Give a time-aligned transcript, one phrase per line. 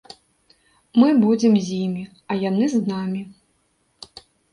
[1.01, 2.03] Мы будзем з імі,
[2.33, 3.21] а яны з намі.